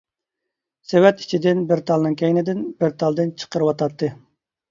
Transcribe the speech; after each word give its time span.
سېۋەت 0.91 1.19
ئىچىدىن 1.25 1.59
بىر 1.71 1.83
تالنىڭ 1.91 2.17
كەينىدىن 2.21 2.65
بىر 2.79 2.97
تالدىن 3.03 3.35
چىقىرىۋاتاتتى. 3.43 4.09